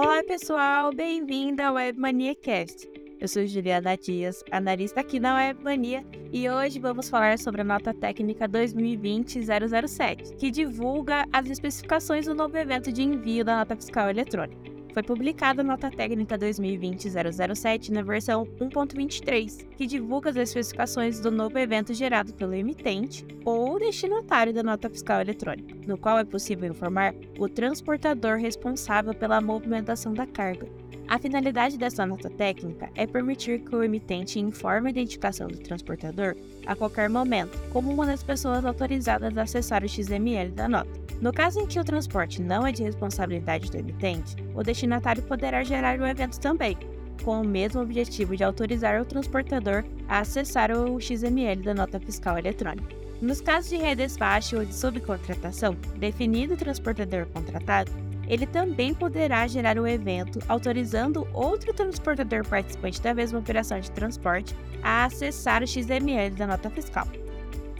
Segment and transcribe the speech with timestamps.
[0.00, 0.92] Olá, pessoal!
[0.94, 2.88] Bem-vindo ao Webmania Cast.
[3.18, 7.92] Eu sou Juliana Dias, analista aqui na Webmania, e hoje vamos falar sobre a nota
[7.92, 14.77] técnica 2020-007, que divulga as especificações do novo evento de envio da nota fiscal eletrônica.
[14.92, 21.58] Foi publicada a nota técnica 2020-007 na versão 1.23, que divulga as especificações do novo
[21.58, 27.14] evento gerado pelo emitente ou destinatário da nota fiscal eletrônica, no qual é possível informar
[27.38, 30.66] o transportador responsável pela movimentação da carga.
[31.08, 36.36] A finalidade dessa nota técnica é permitir que o emitente informe a identificação do transportador
[36.66, 40.90] a qualquer momento, como uma das pessoas autorizadas a acessar o XML da nota.
[41.20, 45.64] No caso em que o transporte não é de responsabilidade do emitente, o destinatário poderá
[45.64, 46.76] gerar o evento também,
[47.24, 52.38] com o mesmo objetivo de autorizar o transportador a acessar o XML da nota fiscal
[52.38, 52.96] eletrônica.
[53.20, 57.90] Nos casos de redespacho ou de subcontratação, definido o transportador contratado,
[58.28, 64.54] ele também poderá gerar o evento autorizando outro transportador participante da mesma operação de transporte
[64.82, 67.08] a acessar o XML da nota fiscal.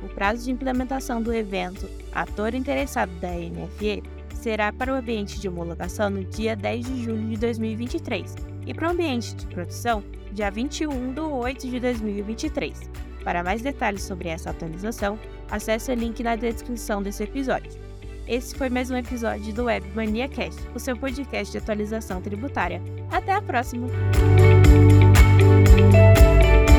[0.03, 4.03] O prazo de implementação do evento ator interessado da NFE
[4.35, 8.35] será para o ambiente de homologação no dia 10 de julho de 2023
[8.67, 12.91] e para o ambiente de produção, dia 21 de 8 de 2023.
[13.25, 15.19] Para mais detalhes sobre essa atualização,
[15.51, 17.88] acesse o link na descrição desse episódio.
[18.29, 22.83] Esse foi mais um episódio do Web Mania Cast, o seu podcast de atualização tributária.
[23.11, 23.89] Até a próxima!